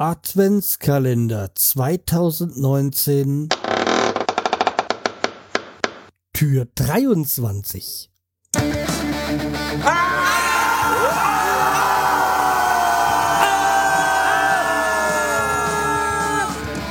Adventskalender 0.00 1.50
2019 1.56 3.48
Tür 6.32 6.68
23 6.72 8.08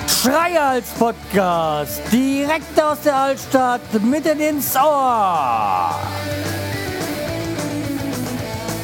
Schreihals 0.10 0.90
Podcast. 1.00 2.02
Direkt 2.12 2.84
aus 2.84 3.00
der 3.06 3.16
Altstadt 3.16 4.04
mitten 4.04 4.42
ins 4.42 4.76
Ohr. 4.76 5.96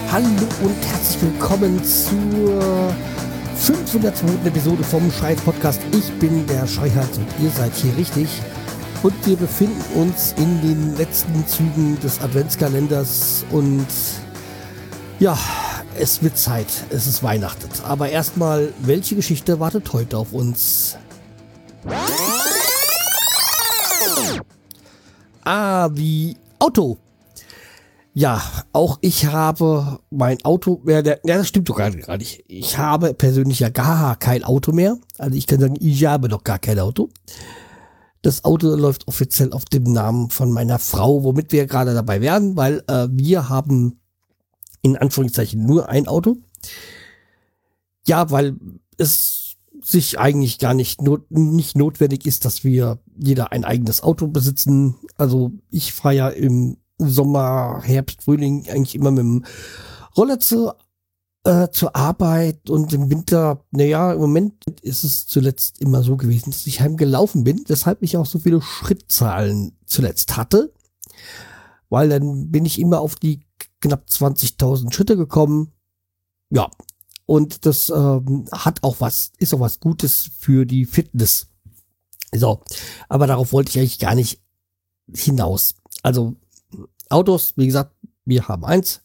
Hallo 0.09 0.27
und 0.61 0.85
herzlich 0.85 1.21
willkommen 1.23 1.83
zur 1.83 2.95
502. 3.55 4.47
Episode 4.47 4.83
vom 4.83 5.11
Scheiß 5.11 5.41
Podcast. 5.41 5.81
Ich 5.91 6.11
bin 6.19 6.45
der 6.47 6.67
Scheuhals 6.67 7.17
und 7.17 7.27
ihr 7.41 7.49
seid 7.49 7.73
hier 7.75 7.95
richtig. 7.95 8.27
Und 9.03 9.13
wir 9.25 9.37
befinden 9.37 9.81
uns 9.95 10.33
in 10.37 10.61
den 10.61 10.97
letzten 10.97 11.45
Zügen 11.47 11.99
des 11.99 12.21
Adventskalenders 12.21 13.45
und 13.51 13.87
ja, 15.19 15.37
es 15.97 16.23
wird 16.23 16.37
Zeit. 16.37 16.67
Es 16.89 17.07
ist 17.07 17.23
Weihnachten. 17.23 17.69
Aber 17.83 18.09
erstmal, 18.09 18.73
welche 18.79 19.15
Geschichte 19.15 19.59
wartet 19.59 19.91
heute 19.93 20.17
auf 20.17 20.33
uns? 20.33 20.97
Ah, 25.43 25.89
wie 25.93 26.37
Auto. 26.59 26.97
Ja, 28.15 28.43
auch 28.73 28.99
ich 29.01 29.25
habe 29.25 29.99
mein 30.11 30.43
Auto, 30.45 30.83
ja, 30.85 31.01
das 31.01 31.47
stimmt 31.47 31.69
doch 31.69 31.77
gar 31.77 31.89
nicht. 31.89 32.43
Ich 32.47 32.77
habe 32.77 33.13
persönlich 33.15 33.59
ja 33.59 33.69
gar 33.69 34.15
kein 34.17 34.43
Auto 34.43 34.71
mehr. 34.71 34.97
Also 35.17 35.35
ich 35.35 35.47
kann 35.47 35.59
sagen, 35.59 35.75
ich 35.79 36.05
habe 36.05 36.29
noch 36.29 36.43
gar 36.43 36.59
kein 36.59 36.79
Auto. 36.79 37.09
Das 38.21 38.45
Auto 38.45 38.75
läuft 38.75 39.07
offiziell 39.07 39.51
auf 39.51 39.65
dem 39.65 39.83
Namen 39.83 40.29
von 40.29 40.51
meiner 40.51 40.77
Frau, 40.77 41.23
womit 41.23 41.51
wir 41.51 41.65
gerade 41.65 41.93
dabei 41.95 42.21
wären, 42.21 42.55
weil 42.55 42.83
äh, 42.87 43.07
wir 43.11 43.49
haben 43.49 43.99
in 44.83 44.95
Anführungszeichen 44.95 45.65
nur 45.65 45.89
ein 45.89 46.07
Auto. 46.07 46.37
Ja, 48.05 48.29
weil 48.29 48.55
es 48.97 49.55
sich 49.81 50.19
eigentlich 50.19 50.59
gar 50.59 50.75
nicht, 50.75 51.01
not, 51.01 51.29
nicht 51.31 51.75
notwendig 51.75 52.25
ist, 52.27 52.45
dass 52.45 52.63
wir 52.63 52.99
jeder 53.17 53.51
ein 53.51 53.65
eigenes 53.65 54.03
Auto 54.03 54.27
besitzen. 54.27 54.95
Also 55.17 55.51
ich 55.71 55.93
fahre 55.93 56.15
ja 56.15 56.29
im 56.29 56.77
Sommer, 57.09 57.81
Herbst, 57.83 58.23
Frühling 58.23 58.67
eigentlich 58.69 58.95
immer 58.95 59.11
mit 59.11 59.19
dem 59.19 59.45
Roller 60.15 60.39
zu, 60.39 60.71
äh, 61.43 61.69
zur 61.69 61.95
Arbeit 61.95 62.69
und 62.69 62.93
im 62.93 63.09
Winter, 63.09 63.63
naja, 63.71 64.13
im 64.13 64.19
Moment 64.19 64.65
ist 64.81 65.03
es 65.03 65.27
zuletzt 65.27 65.81
immer 65.81 66.03
so 66.03 66.17
gewesen, 66.17 66.51
dass 66.51 66.67
ich 66.67 66.81
heimgelaufen 66.81 67.43
bin, 67.43 67.63
weshalb 67.67 68.01
ich 68.01 68.17
auch 68.17 68.25
so 68.25 68.39
viele 68.39 68.61
Schrittzahlen 68.61 69.75
zuletzt 69.85 70.37
hatte, 70.37 70.73
weil 71.89 72.09
dann 72.09 72.51
bin 72.51 72.65
ich 72.65 72.79
immer 72.79 73.01
auf 73.01 73.15
die 73.15 73.41
knapp 73.81 74.05
20.000 74.09 74.93
Schritte 74.93 75.17
gekommen. 75.17 75.71
Ja, 76.49 76.69
und 77.25 77.65
das 77.65 77.89
ähm, 77.89 78.45
hat 78.51 78.83
auch 78.83 78.97
was, 78.99 79.31
ist 79.37 79.53
auch 79.53 79.59
was 79.59 79.79
Gutes 79.79 80.29
für 80.37 80.65
die 80.65 80.85
Fitness. 80.85 81.47
So, 82.33 82.61
aber 83.09 83.27
darauf 83.27 83.53
wollte 83.53 83.71
ich 83.71 83.79
eigentlich 83.79 83.99
gar 83.99 84.15
nicht 84.15 84.41
hinaus. 85.13 85.75
Also 86.01 86.35
Autos, 87.13 87.53
wie 87.55 87.65
gesagt, 87.65 87.95
wir 88.25 88.47
haben 88.47 88.65
eins, 88.65 89.01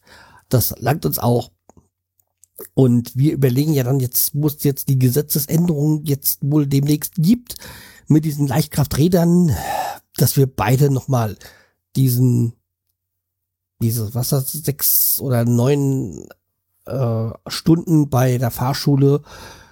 das 0.49 0.75
langt 0.79 1.05
uns 1.05 1.19
auch. 1.19 1.51
Und 2.73 3.15
wir 3.15 3.33
überlegen 3.33 3.73
ja 3.73 3.83
dann 3.83 3.99
jetzt, 3.99 4.31
wo 4.33 4.47
es 4.47 4.63
jetzt 4.63 4.89
die 4.89 4.99
Gesetzesänderung 4.99 6.03
jetzt 6.05 6.39
wohl 6.41 6.67
demnächst 6.67 7.13
gibt, 7.17 7.55
mit 8.07 8.25
diesen 8.25 8.47
Leichtkrafträdern, 8.47 9.55
dass 10.17 10.35
wir 10.35 10.47
beide 10.47 10.89
nochmal 10.89 11.37
diesen, 11.95 12.53
diese, 13.81 14.13
was 14.13 14.29
das, 14.29 14.51
sechs 14.51 15.21
oder 15.21 15.45
neun 15.45 16.27
äh, 16.85 17.29
Stunden 17.47 18.09
bei 18.09 18.37
der 18.37 18.51
Fahrschule, 18.51 19.21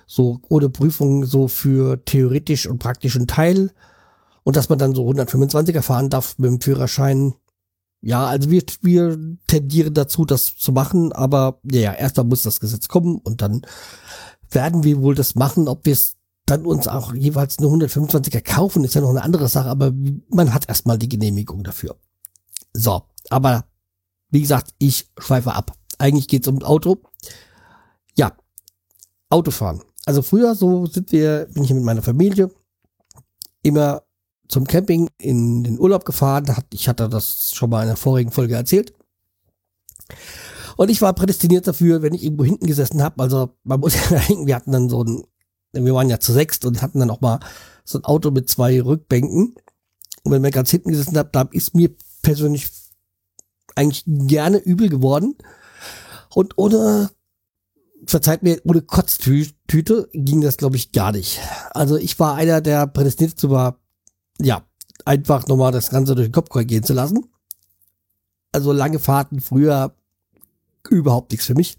so 0.06 0.40
ohne 0.48 0.70
Prüfung, 0.70 1.26
so 1.26 1.48
für 1.48 2.04
theoretisch 2.06 2.68
und 2.68 2.80
praktischen 2.80 3.28
Teil. 3.28 3.72
Und 4.44 4.56
dass 4.56 4.70
man 4.70 4.80
dann 4.80 4.96
so 4.96 5.10
125er 5.10 5.82
fahren 5.82 6.10
darf 6.10 6.38
mit 6.38 6.50
dem 6.50 6.62
Führerschein 6.62 7.34
ja, 8.02 8.26
also 8.26 8.50
wir, 8.50 8.64
wir 8.82 9.38
tendieren 9.48 9.94
dazu, 9.94 10.26
das 10.26 10.56
zu 10.56 10.72
machen, 10.72 11.12
aber 11.14 11.60
ja, 11.64 11.94
erstmal 11.94 12.26
muss 12.26 12.44
das 12.44 12.60
Gesetz 12.60 12.88
kommen 12.88 13.18
und 13.18 13.42
dann 13.42 13.62
werden 14.50 14.84
wir 14.84 15.02
wohl 15.02 15.16
das 15.16 15.36
machen, 15.36 15.68
ob 15.68 15.86
wir 15.86 15.94
es 15.94 16.16
dann 16.46 16.66
uns 16.66 16.88
auch 16.88 17.14
jeweils 17.14 17.60
eine 17.60 17.68
125er 17.68 18.42
kaufen, 18.42 18.84
ist 18.84 18.96
ja 18.96 19.02
noch 19.02 19.10
eine 19.10 19.24
andere 19.24 19.50
Sache, 19.50 19.70
aber 19.70 19.92
man 20.30 20.54
hat 20.54 20.70
erstmal 20.70 20.98
die 20.98 21.10
Genehmigung 21.10 21.64
dafür. 21.64 21.98
So, 22.74 23.04
aber 23.30 23.66
wie 24.30 24.42
gesagt, 24.42 24.74
ich 24.78 25.10
schweife 25.18 25.54
ab. 25.54 25.74
Eigentlich 25.98 26.28
geht's 26.28 26.48
um 26.48 26.62
Auto. 26.64 27.02
Ja, 28.16 28.38
Autofahren. 29.30 29.82
Also 30.06 30.22
früher, 30.22 30.56
so 30.56 30.86
sind 30.86 31.12
wir, 31.12 31.48
bin 31.54 31.64
ich 31.64 31.74
mit 31.74 31.84
meiner 31.84 32.02
Familie 32.02 32.50
immer 33.62 34.04
zum 34.48 34.66
Camping 34.66 35.10
in 35.18 35.64
den 35.64 35.80
Urlaub 35.80 36.06
gefahren. 36.06 36.46
Ich 36.74 36.88
hatte 36.88 37.10
das 37.10 37.54
schon 37.54 37.70
mal 37.70 37.82
in 37.82 37.88
der 37.88 37.98
vorigen 37.98 38.32
Folge 38.32 38.56
erzählt. 38.56 38.94
Und 40.78 40.90
ich 40.90 41.02
war 41.02 41.14
prädestiniert 41.14 41.68
dafür, 41.68 42.02
wenn 42.02 42.14
ich 42.14 42.24
irgendwo 42.24 42.44
hinten 42.44 42.68
gesessen 42.68 43.02
habe. 43.02 43.22
Also 43.22 43.50
man 43.64 43.80
muss 43.80 43.96
ja 44.10 44.20
denken, 44.20 44.48
wir 44.48 44.56
hatten 44.56 44.72
dann 44.72 44.90
so 44.90 45.04
ein, 45.04 45.24
wir 45.74 45.94
waren 45.94 46.10
ja 46.10 46.20
zu 46.20 46.32
sechst 46.32 46.66
und 46.66 46.82
hatten 46.82 47.00
dann 47.00 47.10
auch 47.10 47.22
mal 47.22 47.40
so 47.84 47.98
ein 47.98 48.06
Auto 48.06 48.32
mit 48.32 48.50
zwei 48.50 48.82
Rückbänken. 48.82 49.56
Und 50.24 50.32
wenn 50.32 50.44
wir 50.44 50.52
ganz 50.52 50.70
hinten 50.70 50.92
gesessen 50.92 51.18
haben, 51.18 51.30
da 51.32 51.48
ist 51.52 51.76
mir 51.76 51.90
persönlich 52.22 52.70
eigentlich 53.76 54.04
gerne 54.06 54.58
übel 54.58 54.90
geworden. 54.90 55.36
Und 56.30 56.58
ohne, 56.58 57.10
verzeiht 58.06 58.44
mir, 58.44 58.62
ohne 58.64 58.82
Kotztüte 58.82 60.10
ging 60.14 60.42
das, 60.42 60.58
glaube 60.58 60.76
ich, 60.76 60.92
gar 60.92 61.12
nicht. 61.12 61.40
Also 61.72 61.98
ich 61.98 62.20
war 62.20 62.36
einer, 62.36 62.62
der 62.62 62.88
prädestiniert 62.88 63.40
zu 63.40 63.50
war, 63.50 63.80
ja, 64.42 64.64
einfach 65.06 65.48
nochmal 65.48 65.72
das 65.72 65.90
Ganze 65.90 66.16
durch 66.16 66.28
den 66.28 66.34
Kopf 66.34 66.50
gehen 66.68 66.84
zu 66.84 66.94
lassen. 66.94 67.26
Also 68.52 68.72
lange 68.72 69.00
Fahrten 69.00 69.42
früher 69.42 69.96
überhaupt 70.90 71.32
nichts 71.32 71.46
für 71.46 71.56
mich. 71.56 71.78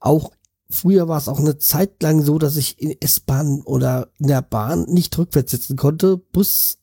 Auch 0.00 0.32
früher 0.70 1.08
war 1.08 1.18
es 1.18 1.28
auch 1.28 1.38
eine 1.38 1.58
Zeit 1.58 2.02
lang 2.02 2.22
so, 2.22 2.38
dass 2.38 2.56
ich 2.56 2.80
in 2.80 3.00
S-Bahn 3.00 3.62
oder 3.62 4.08
in 4.18 4.28
der 4.28 4.42
Bahn 4.42 4.84
nicht 4.84 5.16
rückwärts 5.18 5.50
sitzen 5.50 5.76
konnte. 5.76 6.16
Bus, 6.16 6.78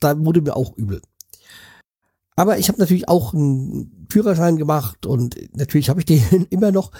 da 0.00 0.18
wurde 0.24 0.42
mir 0.42 0.56
auch 0.56 0.76
übel. 0.76 1.00
Aber 2.34 2.58
ich 2.58 2.68
habe 2.68 2.78
natürlich 2.78 3.08
auch 3.08 3.34
einen 3.34 4.06
Führerschein 4.10 4.56
gemacht 4.56 5.06
und 5.06 5.36
natürlich 5.56 5.88
habe 5.90 6.00
ich 6.00 6.06
den 6.06 6.46
immer 6.50 6.72
noch. 6.72 6.92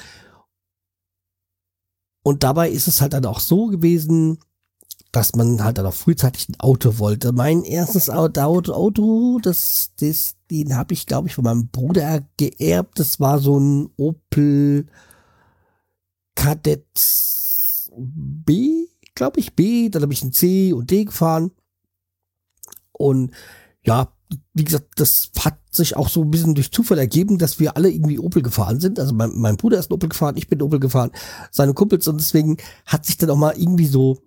Und 2.22 2.44
dabei 2.44 2.70
ist 2.70 2.86
es 2.86 3.00
halt 3.00 3.14
dann 3.14 3.26
auch 3.26 3.40
so 3.40 3.66
gewesen, 3.66 4.38
dass 5.12 5.36
man 5.36 5.62
halt 5.62 5.76
dann 5.76 5.86
auch 5.86 5.94
frühzeitig 5.94 6.48
ein 6.48 6.58
Auto 6.58 6.98
wollte. 6.98 7.32
Mein 7.32 7.64
erstes 7.64 8.08
Auto, 8.08 9.38
das, 9.42 9.92
das, 10.00 10.36
den 10.50 10.74
habe 10.74 10.94
ich, 10.94 11.06
glaube 11.06 11.28
ich, 11.28 11.34
von 11.34 11.44
meinem 11.44 11.68
Bruder 11.68 12.22
geerbt. 12.38 12.98
Das 12.98 13.20
war 13.20 13.38
so 13.38 13.60
ein 13.60 13.90
Opel 13.98 14.86
Kadett 16.34 16.86
B, 17.94 18.86
glaube 19.14 19.38
ich, 19.38 19.54
B. 19.54 19.90
Dann 19.90 20.02
habe 20.02 20.14
ich 20.14 20.22
ein 20.22 20.32
C 20.32 20.72
und 20.72 20.90
D 20.90 21.04
gefahren. 21.04 21.50
Und 22.92 23.32
ja, 23.82 24.08
wie 24.54 24.64
gesagt, 24.64 24.94
das 24.96 25.30
hat 25.40 25.58
sich 25.70 25.94
auch 25.94 26.08
so 26.08 26.22
ein 26.22 26.30
bisschen 26.30 26.54
durch 26.54 26.72
Zufall 26.72 26.98
ergeben, 26.98 27.36
dass 27.36 27.60
wir 27.60 27.76
alle 27.76 27.90
irgendwie 27.90 28.18
Opel 28.18 28.40
gefahren 28.40 28.80
sind. 28.80 28.98
Also 28.98 29.12
mein, 29.12 29.32
mein 29.34 29.58
Bruder 29.58 29.78
ist 29.78 29.92
Opel 29.92 30.08
gefahren, 30.08 30.38
ich 30.38 30.48
bin 30.48 30.62
Opel 30.62 30.80
gefahren, 30.80 31.10
seine 31.50 31.74
Kumpels 31.74 32.08
und 32.08 32.18
deswegen 32.18 32.56
hat 32.86 33.04
sich 33.04 33.18
dann 33.18 33.28
auch 33.28 33.36
mal 33.36 33.54
irgendwie 33.58 33.86
so 33.86 34.22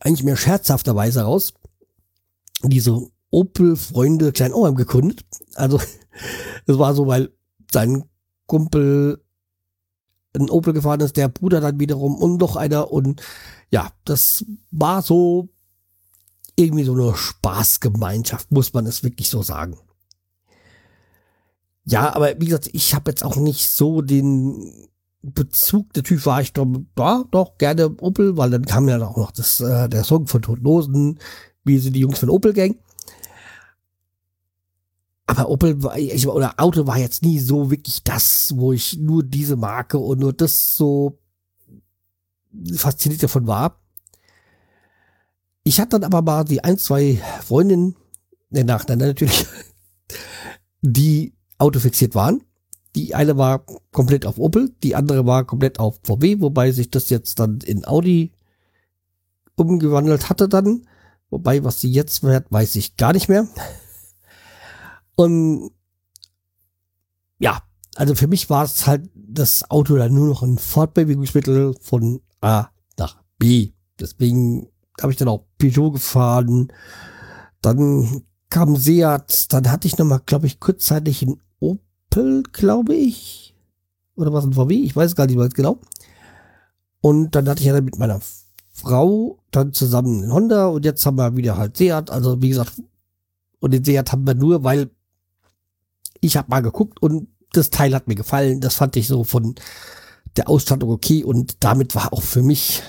eigentlich 0.00 0.24
mehr 0.24 0.36
scherzhafterweise 0.36 1.22
raus, 1.22 1.54
diese 2.62 3.08
Opel-Freunde 3.30 4.32
Klein-Ohrheim 4.32 4.74
gegründet. 4.74 5.24
Also, 5.54 5.80
es 6.66 6.78
war 6.78 6.94
so, 6.94 7.06
weil 7.06 7.32
sein 7.70 8.04
Kumpel 8.46 9.22
ein 10.34 10.50
Opel 10.50 10.72
gefahren 10.72 11.00
ist, 11.00 11.16
der 11.16 11.28
Bruder 11.28 11.60
dann 11.60 11.80
wiederum 11.80 12.16
und 12.16 12.38
noch 12.38 12.56
einer 12.56 12.92
und 12.92 13.22
ja, 13.70 13.90
das 14.04 14.44
war 14.70 15.02
so 15.02 15.48
irgendwie 16.56 16.84
so 16.84 16.92
eine 16.92 17.14
Spaßgemeinschaft, 17.14 18.50
muss 18.50 18.72
man 18.72 18.86
es 18.86 19.02
wirklich 19.02 19.28
so 19.28 19.42
sagen. 19.42 19.78
Ja, 21.84 22.14
aber 22.14 22.38
wie 22.40 22.46
gesagt, 22.46 22.68
ich 22.72 22.94
habe 22.94 23.10
jetzt 23.10 23.24
auch 23.24 23.36
nicht 23.36 23.70
so 23.70 24.02
den 24.02 24.88
Bezug 25.22 25.92
der 25.94 26.04
Typ 26.04 26.24
war 26.26 26.40
ich 26.40 26.52
doch, 26.52 26.66
ja, 26.96 27.24
doch 27.30 27.58
gerne 27.58 27.90
Opel, 28.00 28.36
weil 28.36 28.50
dann 28.50 28.64
kam 28.64 28.88
ja 28.88 29.00
auch 29.02 29.16
noch 29.16 29.32
das, 29.32 29.60
äh, 29.60 29.88
der 29.88 30.04
Song 30.04 30.26
von 30.26 30.42
Totenlosen, 30.42 31.18
wie 31.64 31.78
sind 31.78 31.94
die 31.94 32.00
Jungs 32.00 32.20
von 32.20 32.30
Opel 32.30 32.52
Gang. 32.52 32.78
Aber 35.26 35.50
Opel 35.50 35.82
war, 35.82 35.98
ich, 35.98 36.26
oder 36.26 36.54
Auto 36.56 36.86
war 36.86 36.98
jetzt 36.98 37.22
nie 37.22 37.38
so 37.38 37.70
wirklich 37.70 38.02
das, 38.02 38.52
wo 38.56 38.72
ich 38.72 38.96
nur 38.96 39.22
diese 39.22 39.56
Marke 39.56 39.98
und 39.98 40.20
nur 40.20 40.32
das 40.32 40.76
so 40.76 41.18
fasziniert 42.74 43.22
davon 43.22 43.46
war. 43.46 43.78
Ich 45.64 45.80
hatte 45.80 46.00
dann 46.00 46.04
aber 46.04 46.22
mal 46.22 46.44
die 46.44 46.64
ein, 46.64 46.78
zwei 46.78 47.20
Freundinnen, 47.42 47.94
der 48.48 48.64
nacheinander 48.64 49.08
natürlich, 49.08 49.46
die 50.80 51.34
autofixiert 51.58 52.14
waren. 52.14 52.42
Die 52.98 53.14
eine 53.14 53.36
war 53.36 53.64
komplett 53.92 54.26
auf 54.26 54.38
Opel, 54.38 54.74
die 54.82 54.96
andere 54.96 55.24
war 55.24 55.44
komplett 55.44 55.78
auf 55.78 56.00
VW, 56.02 56.40
wobei 56.40 56.72
sich 56.72 56.90
das 56.90 57.10
jetzt 57.10 57.38
dann 57.38 57.60
in 57.60 57.86
Audi 57.86 58.32
umgewandelt 59.54 60.28
hatte 60.28 60.48
dann. 60.48 60.84
Wobei, 61.30 61.62
was 61.62 61.80
sie 61.80 61.92
jetzt 61.92 62.24
wert, 62.24 62.50
weiß 62.50 62.74
ich 62.74 62.96
gar 62.96 63.12
nicht 63.12 63.28
mehr. 63.28 63.46
Und 65.14 65.70
ja, 67.38 67.62
also 67.94 68.16
für 68.16 68.26
mich 68.26 68.50
war 68.50 68.64
es 68.64 68.88
halt 68.88 69.08
das 69.14 69.70
Auto 69.70 69.94
dann 69.94 70.12
nur 70.12 70.26
noch 70.26 70.42
ein 70.42 70.58
Fortbewegungsmittel 70.58 71.76
von 71.80 72.20
A 72.40 72.66
nach 72.96 73.22
B. 73.38 73.74
Deswegen 74.00 74.66
habe 75.00 75.12
ich 75.12 75.18
dann 75.18 75.28
auch 75.28 75.46
Peugeot 75.58 75.92
gefahren. 75.92 76.72
Dann 77.62 78.24
kam 78.50 78.74
Seat, 78.76 79.52
dann 79.52 79.70
hatte 79.70 79.86
ich 79.86 79.98
nochmal, 79.98 80.20
glaube 80.26 80.48
ich, 80.48 80.58
kurzzeitig 80.58 81.22
ein 81.22 81.40
Opel, 82.10 82.42
glaube 82.52 82.94
ich. 82.94 83.54
Oder 84.16 84.32
was 84.32 84.44
ein 84.44 84.54
VW, 84.54 84.74
ich 84.74 84.96
weiß 84.96 85.14
gar 85.14 85.26
nicht 85.26 85.36
mehr 85.36 85.48
genau. 85.48 85.80
Und 87.00 87.34
dann 87.34 87.48
hatte 87.48 87.60
ich 87.60 87.66
ja 87.66 87.72
dann 87.72 87.84
mit 87.84 87.98
meiner 87.98 88.20
Frau 88.72 89.38
dann 89.50 89.72
zusammen 89.72 90.24
in 90.24 90.32
Honda 90.32 90.66
und 90.66 90.84
jetzt 90.84 91.04
haben 91.06 91.16
wir 91.16 91.36
wieder 91.36 91.56
halt 91.56 91.76
Seat. 91.76 92.10
Also 92.10 92.42
wie 92.42 92.48
gesagt, 92.48 92.82
und 93.60 93.72
den 93.72 93.84
Seat 93.84 94.10
haben 94.10 94.26
wir 94.26 94.34
nur, 94.34 94.64
weil 94.64 94.90
ich 96.20 96.36
habe 96.36 96.50
mal 96.50 96.60
geguckt 96.60 97.00
und 97.00 97.28
das 97.52 97.70
Teil 97.70 97.94
hat 97.94 98.08
mir 98.08 98.16
gefallen. 98.16 98.60
Das 98.60 98.74
fand 98.74 98.96
ich 98.96 99.06
so 99.06 99.22
von 99.22 99.54
der 100.36 100.48
Ausstattung 100.48 100.90
okay 100.90 101.22
und 101.22 101.62
damit 101.62 101.94
war 101.94 102.12
auch 102.12 102.22
für 102.22 102.42
mich 102.42 102.82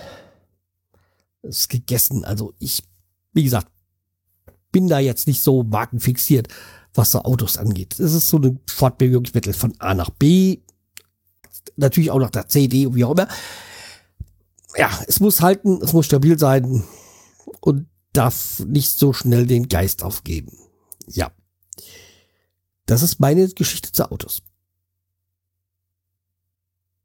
es 1.42 1.68
gegessen. 1.68 2.26
Also 2.26 2.54
ich, 2.60 2.84
wie 3.34 3.44
gesagt, 3.44 3.68
bin 4.72 4.88
da 4.88 5.00
jetzt 5.00 5.28
nicht 5.28 5.42
so 5.42 5.64
markenfixiert, 5.64 6.48
was 6.94 7.12
so 7.12 7.24
Autos 7.24 7.58
angeht. 7.58 8.00
Es 8.00 8.14
ist 8.14 8.30
so 8.30 8.38
ein 8.38 8.60
Fortbewegungsmittel 8.68 9.54
von 9.54 9.74
A 9.80 9.94
nach 9.94 10.10
B, 10.10 10.60
natürlich 11.76 12.12
auch 12.12 12.20
nach 12.20 12.32
der 12.32 12.48
C, 12.48 12.68
D 12.68 12.86
und 12.86 12.96
wie 12.96 13.06
auch 13.06 13.12
immer. 13.12 13.28
Ja, 14.78 14.90
es 15.08 15.20
muss 15.20 15.42
halten, 15.42 15.80
es 15.82 15.94
muss 15.94 16.06
stabil 16.06 16.38
sein 16.38 16.84
und 17.62 17.88
darf 18.14 18.60
nicht 18.60 18.98
so 18.98 19.14
schnell 19.14 19.46
den 19.46 19.68
Geist 19.68 20.04
aufgeben. 20.04 20.58
Ja. 21.08 21.32
Das 22.86 23.04
ist 23.04 23.20
meine 23.20 23.48
Geschichte 23.50 23.92
zu 23.92 24.12
Autos. 24.12 24.42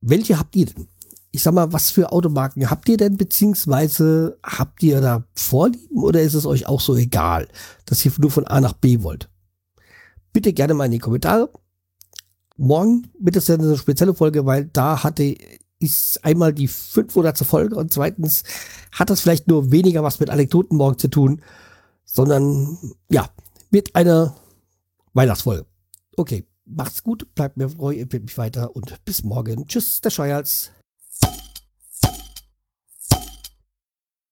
Welche 0.00 0.38
habt 0.38 0.56
ihr 0.56 0.66
denn? 0.66 0.88
Ich 1.30 1.42
sag 1.42 1.54
mal, 1.54 1.72
was 1.72 1.90
für 1.90 2.12
Automarken 2.12 2.70
habt 2.70 2.88
ihr 2.88 2.96
denn, 2.96 3.16
beziehungsweise 3.16 4.38
habt 4.42 4.82
ihr 4.82 5.00
da 5.00 5.24
Vorlieben 5.34 6.02
oder 6.02 6.22
ist 6.22 6.34
es 6.34 6.46
euch 6.46 6.66
auch 6.66 6.80
so 6.80 6.94
egal, 6.96 7.48
dass 7.86 8.04
ihr 8.04 8.12
nur 8.18 8.30
von 8.30 8.46
A 8.46 8.60
nach 8.60 8.74
B 8.74 9.02
wollt? 9.02 9.28
Bitte 10.34 10.52
gerne 10.52 10.74
mal 10.74 10.84
in 10.84 10.90
die 10.90 10.98
Kommentare. 10.98 11.48
Morgen 12.58 13.08
wird 13.18 13.36
es 13.36 13.48
ja 13.48 13.54
eine 13.54 13.78
spezielle 13.78 14.14
Folge, 14.14 14.44
weil 14.44 14.66
da 14.66 15.02
hatte 15.02 15.34
ich 15.78 16.18
einmal 16.22 16.52
die 16.52 16.68
500. 16.68 17.38
Folge 17.38 17.76
und 17.76 17.90
zweitens 17.90 18.42
hat 18.92 19.08
das 19.08 19.22
vielleicht 19.22 19.48
nur 19.48 19.72
weniger 19.72 20.02
was 20.02 20.20
mit 20.20 20.28
Anekdoten 20.28 20.76
morgen 20.76 20.98
zu 20.98 21.08
tun, 21.08 21.40
sondern 22.04 22.78
ja, 23.08 23.30
mit 23.70 23.96
einer 23.96 24.36
Weihnachtsfolge. 25.14 25.64
Okay, 26.16 26.44
Macht's 26.66 27.02
gut, 27.02 27.34
bleibt 27.34 27.58
mir 27.58 27.68
treu, 27.68 27.94
empfehlt 27.94 28.24
mich 28.24 28.38
weiter 28.38 28.74
und 28.74 29.04
bis 29.04 29.22
morgen. 29.22 29.66
Tschüss, 29.66 30.00
der 30.00 30.10
Scheuerz. 30.10 30.70